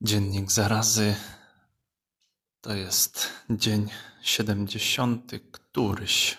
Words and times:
Dziennik 0.00 0.52
zarazy 0.52 1.14
to 2.60 2.74
jest 2.74 3.28
dzień 3.50 3.88
70 4.22 5.32
któryś. 5.52 6.38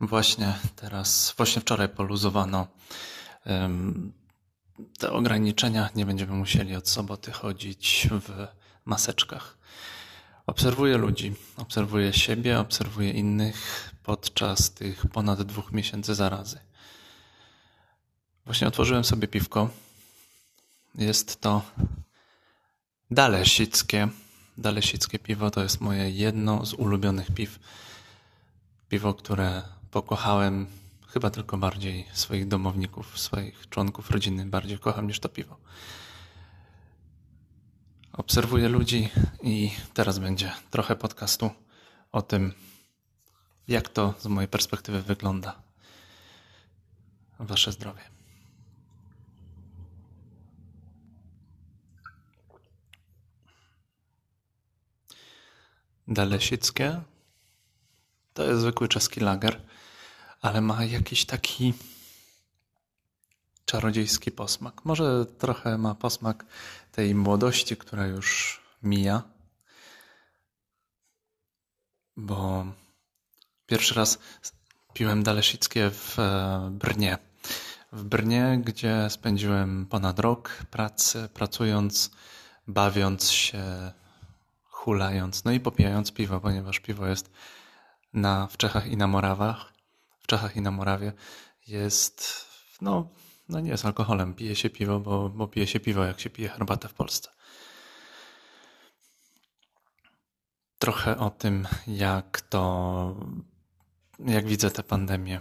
Właśnie 0.00 0.54
teraz, 0.76 1.34
właśnie 1.36 1.62
wczoraj 1.62 1.88
poluzowano 1.88 2.66
um, 3.46 4.12
te 4.98 5.12
ograniczenia. 5.12 5.90
Nie 5.94 6.06
będziemy 6.06 6.32
musieli 6.32 6.76
od 6.76 6.88
soboty 6.88 7.32
chodzić 7.32 8.08
w 8.10 8.46
maseczkach. 8.84 9.61
Obserwuję 10.46 10.96
ludzi, 10.96 11.34
obserwuję 11.56 12.12
siebie, 12.12 12.60
obserwuję 12.60 13.10
innych 13.10 13.90
podczas 14.02 14.70
tych 14.70 15.06
ponad 15.06 15.42
dwóch 15.42 15.72
miesięcy 15.72 16.14
zarazy. 16.14 16.58
Właśnie 18.44 18.68
otworzyłem 18.68 19.04
sobie 19.04 19.28
piwko. 19.28 19.70
Jest 20.94 21.40
to 21.40 21.62
Dalesickie. 23.12 24.08
Dalesickie 24.58 25.18
piwo 25.18 25.50
to 25.50 25.62
jest 25.62 25.80
moje 25.80 26.10
jedno 26.10 26.66
z 26.66 26.74
ulubionych 26.74 27.30
piw. 27.34 27.58
Piwo, 28.88 29.14
które 29.14 29.62
pokochałem 29.90 30.66
chyba 31.08 31.30
tylko 31.30 31.56
bardziej 31.56 32.06
swoich 32.12 32.48
domowników, 32.48 33.18
swoich 33.18 33.68
członków 33.68 34.10
rodziny 34.10 34.46
bardziej 34.46 34.78
kocham 34.78 35.06
niż 35.06 35.20
to 35.20 35.28
piwo. 35.28 35.56
Obserwuję 38.12 38.68
ludzi 38.68 39.08
i 39.42 39.70
teraz 39.94 40.18
będzie 40.18 40.52
trochę 40.70 40.96
podcastu 40.96 41.50
o 42.12 42.22
tym, 42.22 42.54
jak 43.68 43.88
to 43.88 44.14
z 44.18 44.26
mojej 44.26 44.48
perspektywy 44.48 45.02
wygląda. 45.02 45.62
Wasze 47.38 47.72
zdrowie. 47.72 48.02
Dalesickie 56.08 57.02
to 58.34 58.44
jest 58.44 58.60
zwykły 58.60 58.88
czeski 58.88 59.20
lager, 59.20 59.62
ale 60.40 60.60
ma 60.60 60.84
jakiś 60.84 61.24
taki 61.24 61.74
czarodziejski 63.72 64.30
posmak. 64.30 64.84
Może 64.84 65.26
trochę 65.26 65.78
ma 65.78 65.94
posmak 65.94 66.44
tej 66.92 67.14
młodości, 67.14 67.76
która 67.76 68.06
już 68.06 68.60
mija, 68.82 69.22
bo 72.16 72.66
pierwszy 73.66 73.94
raz 73.94 74.18
piłem 74.92 75.22
Dalesickie 75.22 75.90
w 75.90 76.18
e, 76.18 76.70
Brnie. 76.72 77.18
W 77.92 78.04
Brnie, 78.04 78.60
gdzie 78.64 79.10
spędziłem 79.10 79.86
ponad 79.86 80.18
rok 80.18 80.64
pracy, 80.70 81.28
pracując, 81.34 82.10
bawiąc 82.66 83.30
się 83.30 83.92
hulając, 84.64 85.44
no 85.44 85.52
i 85.52 85.60
popijając 85.60 86.12
piwo, 86.12 86.40
ponieważ 86.40 86.80
piwo 86.80 87.06
jest 87.06 87.30
na, 88.12 88.46
w 88.46 88.56
Czechach 88.56 88.86
i 88.86 88.96
na 88.96 89.06
Morawach, 89.06 89.72
w 90.20 90.26
Czechach 90.26 90.56
i 90.56 90.60
na 90.60 90.70
Morawie 90.70 91.12
jest, 91.66 92.46
no, 92.80 93.08
no 93.48 93.60
nie 93.60 93.70
jest 93.70 93.84
alkoholem, 93.84 94.34
pije 94.34 94.56
się 94.56 94.70
piwo, 94.70 95.00
bo, 95.00 95.28
bo 95.28 95.48
pije 95.48 95.66
się 95.66 95.80
piwo, 95.80 96.04
jak 96.04 96.20
się 96.20 96.30
pije 96.30 96.48
herbatę 96.48 96.88
w 96.88 96.94
Polsce. 96.94 97.30
Trochę 100.78 101.18
o 101.18 101.30
tym, 101.30 101.68
jak 101.86 102.40
to, 102.40 103.16
jak 104.18 104.46
widzę 104.46 104.70
tę 104.70 104.82
pandemię. 104.82 105.40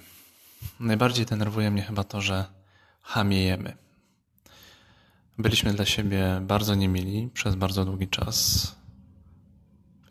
Najbardziej 0.80 1.26
denerwuje 1.26 1.72
mnie 1.72 1.82
chyba 1.82 2.04
to, 2.04 2.22
że 2.22 2.46
hamiejemy. 3.02 3.78
Byliśmy 5.38 5.74
dla 5.74 5.86
siebie 5.86 6.42
bardzo 6.42 6.76
niemili 6.76 7.30
przez 7.34 7.56
bardzo 7.56 7.86
długi 7.86 8.08
czas. 8.08 8.68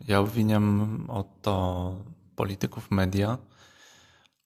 Ja 0.07 0.19
obwiniam 0.19 1.05
o 1.09 1.23
to 1.41 1.95
polityków 2.35 2.91
media. 2.91 3.37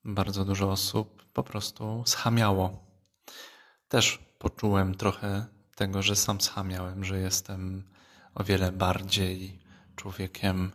Bardzo 0.03 0.45
dużo 0.45 0.71
osób 0.71 1.25
po 1.33 1.43
prostu 1.43 2.03
schamiało. 2.05 2.85
Też 3.89 4.19
poczułem 4.39 4.95
trochę 4.95 5.45
tego, 5.75 6.01
że 6.01 6.15
sam 6.15 6.41
schamiałem, 6.41 7.05
że 7.05 7.19
jestem 7.19 7.83
o 8.35 8.43
wiele 8.43 8.71
bardziej 8.71 9.59
człowiekiem 9.95 10.71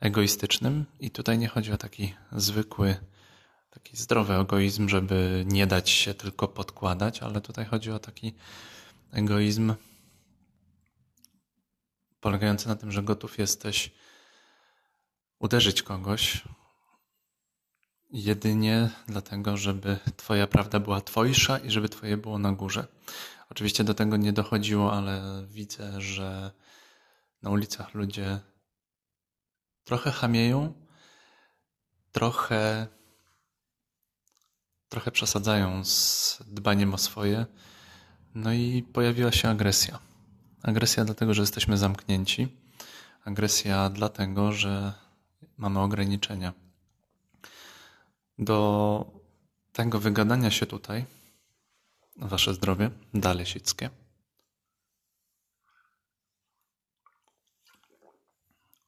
egoistycznym. 0.00 0.84
I 1.00 1.10
tutaj 1.10 1.38
nie 1.38 1.48
chodzi 1.48 1.72
o 1.72 1.76
taki 1.76 2.14
zwykły, 2.32 2.96
taki 3.70 3.96
zdrowy 3.96 4.34
egoizm, 4.34 4.88
żeby 4.88 5.44
nie 5.46 5.66
dać 5.66 5.90
się 5.90 6.14
tylko 6.14 6.48
podkładać, 6.48 7.22
ale 7.22 7.40
tutaj 7.40 7.64
chodzi 7.64 7.90
o 7.90 7.98
taki 7.98 8.34
egoizm 9.12 9.74
polegający 12.20 12.68
na 12.68 12.76
tym, 12.76 12.92
że 12.92 13.02
gotów 13.02 13.38
jesteś 13.38 13.90
uderzyć 15.38 15.82
kogoś 15.82 16.44
jedynie 18.10 18.90
dlatego, 19.06 19.56
żeby 19.56 19.98
Twoja 20.16 20.46
prawda 20.46 20.80
była 20.80 21.00
Twojsza 21.00 21.58
i 21.58 21.70
żeby 21.70 21.88
Twoje 21.88 22.16
było 22.16 22.38
na 22.38 22.52
górze. 22.52 22.86
Oczywiście 23.50 23.84
do 23.84 23.94
tego 23.94 24.16
nie 24.16 24.32
dochodziło, 24.32 24.92
ale 24.92 25.44
widzę, 25.48 26.00
że 26.00 26.50
na 27.42 27.50
ulicach 27.50 27.94
ludzie 27.94 28.40
trochę 29.84 30.10
chamieją, 30.10 30.72
trochę, 32.12 32.86
trochę 34.88 35.10
przesadzają 35.10 35.84
z 35.84 36.38
dbaniem 36.46 36.94
o 36.94 36.98
swoje. 36.98 37.46
No 38.34 38.52
i 38.52 38.82
pojawiła 38.92 39.32
się 39.32 39.48
agresja. 39.48 39.98
Agresja 40.62 41.04
dlatego, 41.04 41.34
że 41.34 41.42
jesteśmy 41.42 41.78
zamknięci. 41.78 42.48
Agresja 43.24 43.90
dlatego, 43.90 44.52
że 44.52 44.92
mamy 45.56 45.80
ograniczenia. 45.80 46.67
Do 48.38 49.06
tego 49.72 49.98
wygadania 49.98 50.50
się 50.50 50.66
tutaj, 50.66 51.04
wasze 52.16 52.54
zdrowie, 52.54 52.90
dalej 53.14 53.46
sickie. 53.46 53.90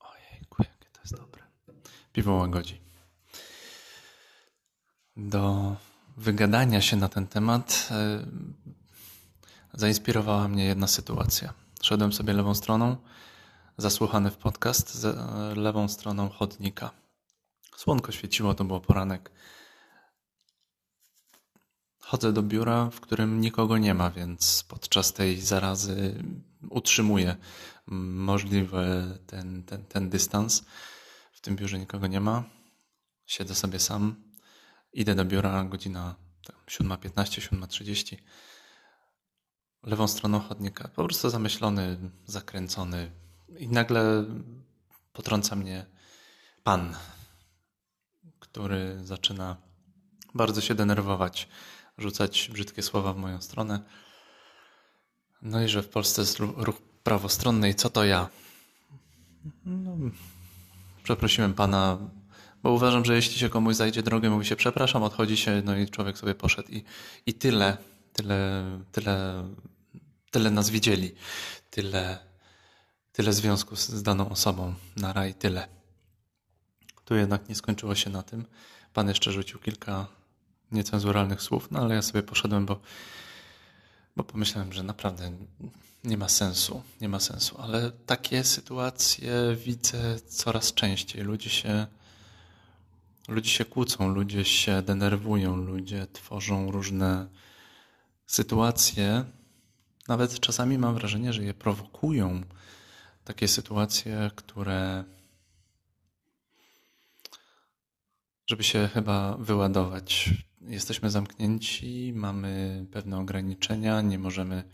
Ojejku, 0.01 0.63
jakie 0.63 0.91
to 0.93 1.01
jest 1.01 1.17
dobre. 1.17 1.43
Piwo 2.13 2.33
łagodzi. 2.35 2.81
Do 5.17 5.77
wygadania 6.17 6.81
się 6.81 6.97
na 6.97 7.09
ten 7.09 7.27
temat 7.27 7.89
e, 7.91 8.27
zainspirowała 9.73 10.49
mnie 10.49 10.65
jedna 10.65 10.87
sytuacja. 10.87 11.55
Szedłem 11.83 12.13
sobie 12.13 12.33
lewą 12.33 12.55
stroną, 12.55 12.97
zasłuchany 13.79 14.31
w 14.31 14.37
podcast 14.37 14.95
z 14.95 15.05
e, 15.05 15.61
lewą 15.61 15.89
stroną 15.89 16.29
chodnika. 16.29 17.00
Słonko 17.81 18.13
świeciło, 18.13 18.55
to 18.55 18.65
był 18.65 18.81
poranek. 18.81 19.31
Chodzę 21.99 22.33
do 22.33 22.43
biura, 22.43 22.91
w 22.91 23.01
którym 23.01 23.41
nikogo 23.41 23.79
nie 23.79 23.95
ma, 23.95 24.11
więc 24.11 24.65
podczas 24.69 25.13
tej 25.13 25.41
zarazy 25.41 26.25
utrzymuję 26.71 27.37
możliwy 27.87 29.19
ten, 29.27 29.63
ten, 29.63 29.85
ten 29.85 30.11
dystans. 30.11 30.65
W 31.33 31.41
tym 31.41 31.57
biurze 31.57 31.79
nikogo 31.79 32.07
nie 32.07 32.21
ma. 32.21 32.45
Siedzę 33.27 33.55
sobie 33.55 33.79
sam. 33.79 34.15
Idę 34.93 35.15
do 35.15 35.25
biura, 35.25 35.65
godzina 35.65 36.15
7.15, 36.67 37.57
7.30. 37.57 38.17
Lewą 39.83 40.09
stroną 40.09 40.41
chodnika. 40.41 40.89
Po 40.89 41.05
prostu 41.05 41.31
zamyślony, 41.31 41.99
zakręcony, 42.27 43.11
i 43.59 43.69
nagle 43.69 44.25
potrąca 45.13 45.57
mnie 45.57 45.87
pan, 46.65 46.95
który 48.41 48.99
zaczyna 49.05 49.57
bardzo 50.35 50.61
się 50.61 50.75
denerwować, 50.75 51.49
rzucać 51.99 52.51
brzydkie 52.53 52.83
słowa 52.83 53.13
w 53.13 53.17
moją 53.17 53.41
stronę. 53.41 53.81
No 55.43 55.63
i 55.63 55.69
że 55.69 55.83
w 55.83 55.89
Polsce 55.89 56.23
jest 56.23 56.39
ruch 56.39 56.83
prawostronny 57.03 57.71
i 57.71 57.75
co 57.75 57.91
to 57.91 58.05
ja? 58.05 58.29
No, 59.65 59.97
przeprosiłem 61.03 61.55
pana, 61.55 61.99
bo 62.63 62.73
uważam, 62.73 63.05
że 63.05 63.15
jeśli 63.15 63.39
się 63.39 63.49
komuś 63.49 63.77
zajdzie 63.77 64.03
drogę, 64.03 64.31
mówi 64.31 64.47
się 64.47 64.57
przepraszam, 64.57 65.03
odchodzi 65.03 65.37
się, 65.37 65.63
no 65.65 65.77
i 65.77 65.89
człowiek 65.89 66.19
sobie 66.19 66.35
poszedł 66.35 66.69
i, 66.69 66.85
i 67.27 67.35
tyle, 67.35 67.77
tyle, 68.13 68.65
tyle, 68.93 69.45
tyle 70.31 70.51
nas 70.51 70.71
widzieli, 70.71 71.15
tyle 71.71 72.31
tyle 73.13 73.33
związku 73.33 73.77
z 73.77 74.03
daną 74.03 74.29
osobą, 74.29 74.75
na 74.97 75.13
raj 75.13 75.35
tyle. 75.35 75.80
Tu 77.11 77.17
jednak 77.17 77.49
nie 77.49 77.55
skończyło 77.55 77.95
się 77.95 78.11
na 78.11 78.23
tym. 78.23 78.45
Pan 78.95 79.09
jeszcze 79.09 79.33
rzucił 79.33 79.59
kilka 79.59 80.07
niecenzuralnych 80.73 81.43
słów, 81.43 81.71
no 81.71 81.81
ale 81.81 81.95
ja 81.95 82.03
sobie 82.03 82.23
poszedłem, 82.23 82.67
bo, 82.67 82.81
bo 84.17 84.25
pomyślałem, 84.25 84.73
że 84.73 84.83
naprawdę 84.83 85.33
nie 86.05 86.17
ma 86.17 86.29
sensu, 86.29 86.83
nie 87.01 87.09
ma 87.09 87.21
sensu. 87.21 87.61
Ale 87.61 87.91
takie 87.91 88.45
sytuacje 88.45 89.33
widzę 89.67 90.21
coraz 90.21 90.75
częściej. 90.75 91.23
Ludzie 91.23 91.51
się 91.51 91.87
ludzie 93.29 93.51
się 93.51 93.65
kłócą, 93.65 94.09
ludzie 94.09 94.45
się 94.45 94.83
denerwują, 94.83 95.57
ludzie 95.57 96.07
tworzą 96.13 96.71
różne 96.71 97.29
sytuacje. 98.27 99.25
Nawet 100.09 100.41
czasami 100.41 100.79
mam 100.79 100.95
wrażenie, 100.95 101.33
że 101.33 101.45
je 101.45 101.55
prowokują. 101.55 102.43
Takie 103.25 103.49
sytuacje, 103.49 104.31
które. 104.37 105.05
Żeby 108.51 108.65
się 108.65 108.89
chyba 108.95 109.37
wyładować. 109.37 110.31
Jesteśmy 110.61 111.11
zamknięci, 111.11 112.13
mamy 112.17 112.87
pewne 112.93 113.19
ograniczenia, 113.19 114.01
nie 114.01 114.19
możemy 114.19 114.65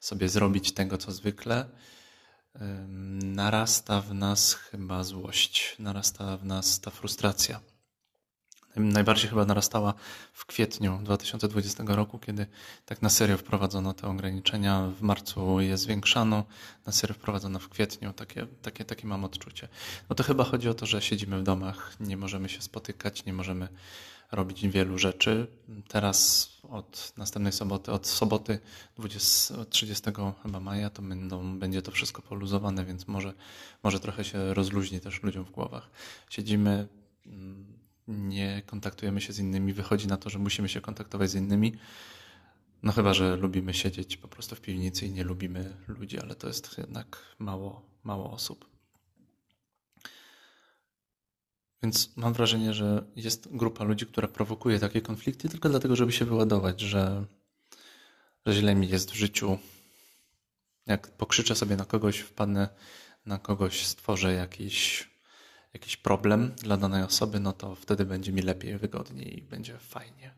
sobie 0.00 0.28
zrobić 0.28 0.72
tego, 0.72 0.98
co 0.98 1.12
zwykle 1.12 1.70
narasta 3.22 4.00
w 4.00 4.14
nas 4.14 4.54
chyba 4.54 5.04
złość, 5.04 5.76
narasta 5.78 6.36
w 6.36 6.44
nas 6.44 6.80
ta 6.80 6.90
frustracja. 6.90 7.60
Najbardziej 8.76 9.30
chyba 9.30 9.44
narastała 9.44 9.94
w 10.32 10.46
kwietniu 10.46 10.98
2020 11.02 11.84
roku, 11.86 12.18
kiedy 12.18 12.46
tak 12.86 13.02
na 13.02 13.08
serio 13.08 13.38
wprowadzono 13.38 13.94
te 13.94 14.08
ograniczenia. 14.08 14.88
W 14.98 15.02
marcu 15.02 15.60
je 15.60 15.78
zwiększano, 15.78 16.44
na 16.86 16.92
serio 16.92 17.14
wprowadzono 17.14 17.58
w 17.58 17.68
kwietniu. 17.68 18.12
Takie, 18.12 18.46
takie, 18.62 18.84
takie 18.84 19.06
mam 19.06 19.24
odczucie. 19.24 19.68
No 20.08 20.16
to 20.16 20.22
chyba 20.22 20.44
chodzi 20.44 20.68
o 20.68 20.74
to, 20.74 20.86
że 20.86 21.02
siedzimy 21.02 21.38
w 21.40 21.42
domach, 21.42 21.96
nie 22.00 22.16
możemy 22.16 22.48
się 22.48 22.62
spotykać, 22.62 23.24
nie 23.24 23.32
możemy 23.32 23.68
robić 24.32 24.68
wielu 24.68 24.98
rzeczy. 24.98 25.46
Teraz 25.88 26.48
od 26.62 27.12
następnej 27.16 27.52
soboty, 27.52 27.92
od 27.92 28.06
soboty 28.06 28.58
20, 28.96 29.64
30 29.64 30.04
chyba 30.42 30.60
maja, 30.60 30.90
to 30.90 31.02
będą, 31.02 31.58
będzie 31.58 31.82
to 31.82 31.92
wszystko 31.92 32.22
poluzowane, 32.22 32.84
więc 32.84 33.08
może, 33.08 33.32
może 33.82 34.00
trochę 34.00 34.24
się 34.24 34.54
rozluźni 34.54 35.00
też 35.00 35.22
ludziom 35.22 35.44
w 35.44 35.50
głowach. 35.50 35.90
Siedzimy, 36.30 36.88
mm, 37.26 37.75
nie 38.08 38.62
kontaktujemy 38.66 39.20
się 39.20 39.32
z 39.32 39.38
innymi, 39.38 39.72
wychodzi 39.72 40.06
na 40.06 40.16
to, 40.16 40.30
że 40.30 40.38
musimy 40.38 40.68
się 40.68 40.80
kontaktować 40.80 41.30
z 41.30 41.34
innymi. 41.34 41.72
No 42.82 42.92
chyba, 42.92 43.14
że 43.14 43.36
lubimy 43.36 43.74
siedzieć 43.74 44.16
po 44.16 44.28
prostu 44.28 44.56
w 44.56 44.60
piwnicy 44.60 45.06
i 45.06 45.10
nie 45.10 45.24
lubimy 45.24 45.76
ludzi, 45.88 46.18
ale 46.18 46.34
to 46.34 46.46
jest 46.46 46.78
jednak 46.78 47.36
mało, 47.38 47.82
mało 48.04 48.30
osób. 48.30 48.76
Więc 51.82 52.16
mam 52.16 52.32
wrażenie, 52.32 52.74
że 52.74 53.06
jest 53.16 53.56
grupa 53.56 53.84
ludzi, 53.84 54.06
która 54.06 54.28
prowokuje 54.28 54.78
takie 54.78 55.00
konflikty 55.00 55.48
tylko 55.48 55.68
dlatego, 55.68 55.96
żeby 55.96 56.12
się 56.12 56.24
wyładować, 56.24 56.80
że, 56.80 57.24
że 58.46 58.52
źle 58.52 58.74
mi 58.74 58.88
jest 58.88 59.10
w 59.10 59.14
życiu. 59.14 59.58
Jak 60.86 61.16
pokrzyczę 61.16 61.54
sobie 61.54 61.76
na 61.76 61.84
kogoś, 61.84 62.18
wpadnę 62.18 62.68
na 63.26 63.38
kogoś, 63.38 63.86
stworzę 63.86 64.32
jakiś, 64.32 65.08
jakiś 65.76 65.96
problem 65.96 66.52
dla 66.62 66.76
danej 66.76 67.02
osoby, 67.02 67.40
no 67.40 67.52
to 67.52 67.74
wtedy 67.74 68.04
będzie 68.04 68.32
mi 68.32 68.42
lepiej, 68.42 68.78
wygodniej 68.78 69.38
i 69.38 69.42
będzie 69.42 69.78
fajnie. 69.78 70.34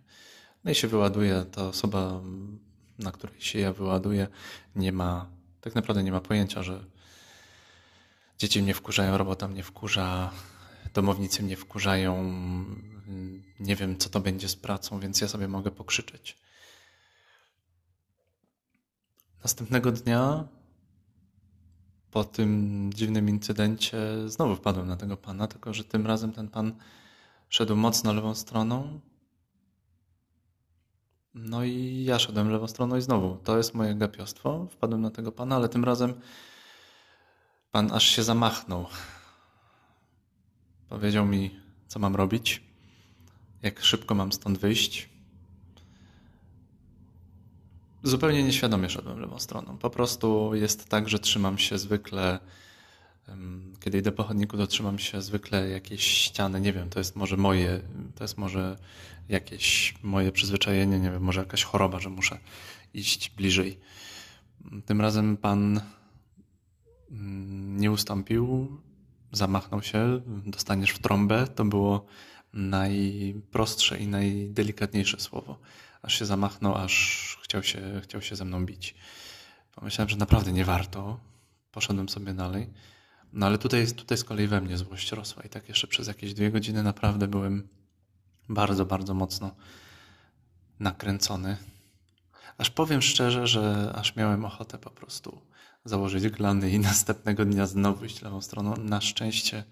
No 0.64 0.70
i 0.70 0.74
się 0.74 0.88
wyładuje, 0.88 1.44
ta 1.52 1.68
osoba, 1.68 2.20
na 2.98 3.12
której 3.12 3.40
się 3.40 3.58
ja 3.58 3.72
wyładuję, 3.72 4.28
nie 4.76 4.92
ma, 4.92 5.30
tak 5.60 5.74
naprawdę 5.74 6.02
nie 6.02 6.12
ma 6.12 6.20
pojęcia, 6.20 6.62
że 6.62 6.84
dzieci 8.38 8.62
mnie 8.62 8.74
wkurzają, 8.74 9.18
robota 9.18 9.48
mnie 9.48 9.62
wkurza, 9.62 10.30
domownicy 10.94 11.42
mnie 11.42 11.56
wkurzają, 11.56 12.34
nie 13.60 13.76
wiem, 13.76 13.98
co 13.98 14.08
to 14.08 14.20
będzie 14.20 14.48
z 14.48 14.56
pracą, 14.56 15.00
więc 15.00 15.20
ja 15.20 15.28
sobie 15.28 15.48
mogę 15.48 15.70
pokrzyczeć. 15.70 16.38
Następnego 19.44 19.92
dnia, 19.92 20.48
po 22.10 22.24
tym 22.24 22.90
dziwnym 22.94 23.28
incydencie, 23.28 23.98
znowu 24.26 24.56
wpadłem 24.56 24.88
na 24.88 24.96
tego 24.96 25.16
pana, 25.16 25.46
tylko 25.46 25.74
że 25.74 25.84
tym 25.84 26.06
razem 26.06 26.32
ten 26.32 26.48
pan 26.48 26.72
szedł 27.48 27.76
mocno 27.76 28.12
lewą 28.12 28.34
stroną. 28.34 29.00
No 31.34 31.64
i 31.64 32.04
ja 32.04 32.18
szedłem 32.18 32.50
lewą 32.50 32.68
stroną 32.68 32.96
i 32.96 33.02
znowu, 33.02 33.36
to 33.36 33.56
jest 33.56 33.74
moje 33.74 33.94
gapiostwo. 33.94 34.66
Wpadłem 34.70 35.00
na 35.00 35.10
tego 35.10 35.32
pana, 35.32 35.56
ale 35.56 35.68
tym 35.68 35.84
razem 35.84 36.14
pan 37.70 37.92
aż 37.92 38.04
się 38.04 38.22
zamachnął 38.22 38.86
Powiedział 40.88 41.26
mi, 41.26 41.60
co 41.86 41.98
mam 41.98 42.16
robić, 42.16 42.62
jak 43.62 43.84
szybko 43.84 44.14
mam 44.14 44.32
stąd 44.32 44.58
wyjść. 44.58 45.08
Zupełnie 48.02 48.42
nieświadomie 48.42 48.90
szedłem 48.90 49.20
lewą 49.20 49.38
stroną. 49.38 49.78
Po 49.78 49.90
prostu 49.90 50.54
jest 50.54 50.88
tak, 50.88 51.08
że 51.08 51.18
trzymam 51.18 51.58
się 51.58 51.78
zwykle, 51.78 52.38
kiedy 53.80 53.98
idę 53.98 54.12
po 54.12 54.24
chodniku, 54.24 54.56
to 54.56 54.66
trzymam 54.66 54.98
się 54.98 55.22
zwykle 55.22 55.68
jakieś 55.68 56.02
ściany. 56.02 56.60
Nie 56.60 56.72
wiem, 56.72 56.90
to 56.90 56.98
jest 56.98 57.16
może 57.16 57.36
moje, 57.36 57.80
to 58.14 58.24
jest 58.24 58.38
może 58.38 58.76
jakieś 59.28 59.94
moje 60.02 60.32
przyzwyczajenie, 60.32 61.00
nie 61.00 61.10
wiem, 61.10 61.22
może 61.22 61.40
jakaś 61.40 61.64
choroba, 61.64 62.00
że 62.00 62.10
muszę 62.10 62.38
iść 62.94 63.30
bliżej. 63.30 63.78
Tym 64.86 65.00
razem 65.00 65.36
pan 65.36 65.80
mm, 67.10 67.80
nie 67.80 67.90
ustąpił, 67.90 68.68
zamachnął 69.32 69.82
się, 69.82 70.20
dostaniesz 70.46 70.90
w 70.90 70.98
trąbę, 70.98 71.46
to 71.54 71.64
było 71.64 72.06
najprostsze 72.52 73.98
i 73.98 74.06
najdelikatniejsze 74.06 75.20
słowo. 75.20 75.58
Aż 76.02 76.18
się 76.18 76.24
zamachnął, 76.24 76.74
aż 76.74 77.37
chciał 77.48 77.62
się, 77.62 78.00
chciał 78.04 78.22
się 78.22 78.36
ze 78.36 78.44
mną 78.44 78.66
bić. 78.66 78.94
Pomyślałem, 79.74 80.08
że 80.08 80.16
naprawdę 80.16 80.52
nie 80.52 80.64
warto. 80.64 81.20
Poszedłem 81.72 82.08
sobie 82.08 82.34
dalej. 82.34 82.70
No 83.32 83.46
ale 83.46 83.58
tutaj, 83.58 83.92
tutaj 83.92 84.18
z 84.18 84.24
kolei 84.24 84.46
we 84.46 84.60
mnie 84.60 84.76
złość 84.76 85.12
rosła 85.12 85.42
i 85.42 85.48
tak 85.48 85.68
jeszcze 85.68 85.86
przez 85.86 86.08
jakieś 86.08 86.34
dwie 86.34 86.50
godziny 86.50 86.82
naprawdę 86.82 87.28
byłem 87.28 87.68
bardzo, 88.48 88.84
bardzo 88.84 89.14
mocno 89.14 89.56
nakręcony. 90.80 91.56
Aż 92.58 92.70
powiem 92.70 93.02
szczerze, 93.02 93.46
że 93.46 93.92
aż 93.94 94.16
miałem 94.16 94.44
ochotę 94.44 94.78
po 94.78 94.90
prostu 94.90 95.40
założyć 95.84 96.28
glany 96.28 96.70
i 96.70 96.78
następnego 96.90 97.44
dnia 97.44 97.66
znowu 97.66 98.04
iść 98.04 98.22
lewą 98.22 98.40
stroną. 98.40 98.76
Na 98.76 99.00
szczęście, 99.00 99.64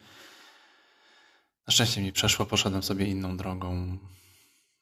na 1.66 1.72
szczęście 1.72 2.02
mi 2.02 2.12
przeszło, 2.12 2.46
poszedłem 2.46 2.82
sobie 2.82 3.06
inną 3.06 3.36
drogą 3.36 3.98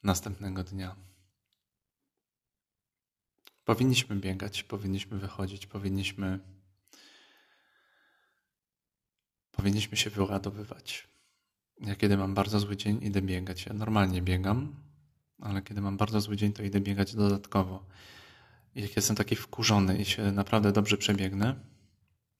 następnego 0.02 0.64
dnia. 0.64 1.13
Powinniśmy 3.64 4.16
biegać, 4.16 4.62
powinniśmy 4.62 5.18
wychodzić, 5.18 5.66
powinniśmy 5.66 6.38
powinniśmy 9.50 9.96
się 9.96 10.10
wyładowywać. 10.10 11.08
Ja 11.80 11.96
kiedy 11.96 12.16
mam 12.16 12.34
bardzo 12.34 12.60
zły 12.60 12.76
dzień, 12.76 12.98
idę 13.02 13.22
biegać. 13.22 13.66
Ja 13.66 13.72
normalnie 13.72 14.22
biegam, 14.22 14.76
ale 15.40 15.62
kiedy 15.62 15.80
mam 15.80 15.96
bardzo 15.96 16.20
zły 16.20 16.36
dzień, 16.36 16.52
to 16.52 16.62
idę 16.62 16.80
biegać 16.80 17.14
dodatkowo 17.14 17.86
jak 18.74 18.96
jestem 18.96 19.16
taki 19.16 19.36
wkurzony 19.36 19.98
i 19.98 20.04
się 20.04 20.32
naprawdę 20.32 20.72
dobrze 20.72 20.96
przebiegnę, 20.96 21.54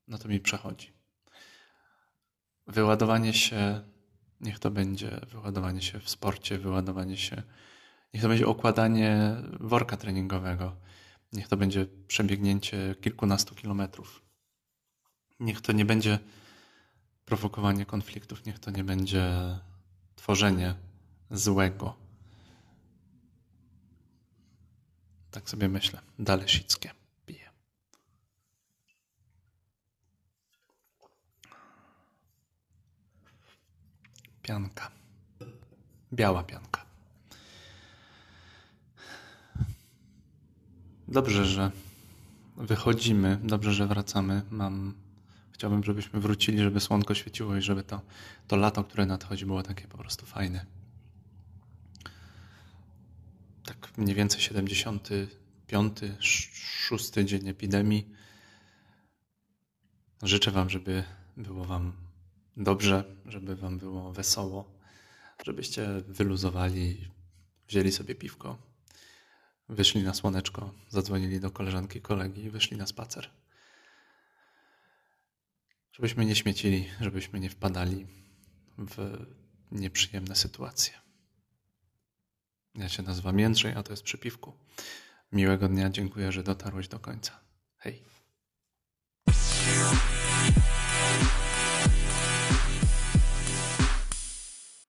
no 0.09 0.19
to 0.19 0.29
mi 0.29 0.41
przechodzi. 0.41 0.93
Wyładowanie 2.67 3.33
się, 3.33 3.81
niech 4.41 4.59
to 4.59 4.71
będzie 4.71 5.21
wyładowanie 5.31 5.83
się 5.83 6.01
w 6.01 6.11
sporcie, 6.11 6.59
wyładowanie 6.59 7.17
się, 7.17 7.43
niech 8.15 8.23
to 8.23 8.29
będzie 8.29 8.47
okładanie 8.47 9.37
worka 9.61 9.97
treningowego, 9.97 10.77
niech 11.35 11.49
to 11.49 11.57
będzie 11.57 11.87
przebiegnięcie 12.07 12.95
kilkunastu 13.01 13.55
kilometrów. 13.55 14.23
Niech 15.41 15.61
to 15.61 15.73
nie 15.73 15.85
będzie 15.85 16.19
prowokowanie 17.25 17.87
konfliktów, 17.87 18.45
niech 18.45 18.59
to 18.59 18.71
nie 18.71 18.85
będzie 18.85 19.59
tworzenie 20.17 20.75
złego 21.31 22.05
Tak 25.35 25.51
sobie 25.51 25.69
myślę. 25.69 26.01
Dalesickie 26.19 26.91
piję. 27.27 27.51
Pianka. 34.43 34.91
Biała 36.13 36.43
pianka. 36.43 36.74
Dobrze, 41.15 41.45
że 41.45 41.71
wychodzimy, 42.57 43.39
dobrze, 43.45 43.73
że 43.73 43.87
wracamy. 43.87 44.43
Mam, 44.51 44.95
chciałbym, 45.53 45.85
żebyśmy 45.85 46.21
wrócili, 46.21 46.59
żeby 46.59 46.81
słonko 46.81 47.15
świeciło 47.15 47.57
i 47.57 47.63
żeby 47.63 47.83
to, 47.83 48.01
to 48.49 48.57
lato, 48.57 48.85
które 48.85 49.07
nadchodzi, 49.07 49.47
było 49.47 49.63
takie 49.63 49.89
po 49.89 49.99
prostu 49.99 50.27
fajne 50.27 50.67
tak 53.65 53.99
mniej 53.99 54.15
więcej 54.15 54.41
75, 54.41 55.99
6 56.21 57.13
dzień 57.25 57.49
epidemii. 57.49 58.11
Życzę 60.23 60.51
Wam, 60.51 60.71
żeby 60.71 61.05
było 61.37 61.65
Wam 61.65 61.93
dobrze, 62.57 63.05
żeby 63.27 63.57
Wam 63.57 63.79
było 63.79 64.13
wesoło, 64.13 64.79
żebyście 65.45 65.89
wyluzowali, 66.09 67.11
wzięli 67.69 67.93
sobie 67.93 68.15
piwko, 68.15 68.74
wyszli 69.69 70.03
na 70.03 70.15
słoneczko, 70.15 70.75
zadzwonili 70.89 71.41
do 71.41 71.51
koleżanki, 71.51 72.01
kolegi 72.01 72.45
i 72.45 72.51
wyszli 72.51 72.77
na 72.77 72.87
spacer. 72.87 73.31
Żebyśmy 75.93 76.25
nie 76.25 76.37
śmiecili, 76.37 76.91
żebyśmy 77.01 77.41
nie 77.41 77.51
wpadali 77.51 78.07
w 78.79 79.27
nieprzyjemne 79.73 80.37
sytuacje. 80.37 80.93
Ja 82.75 82.89
się 82.89 83.03
nazywam 83.03 83.39
Jędrzej, 83.39 83.75
a 83.75 83.83
to 83.83 83.93
jest 83.93 84.03
przypiwku. 84.03 84.53
Miłego 85.33 85.69
dnia, 85.69 85.91
dziękuję, 85.91 86.33
że 86.33 86.43
dotarłeś 86.43 86.89
do 86.89 86.99
końca. 86.99 87.41
Hej. 87.77 88.14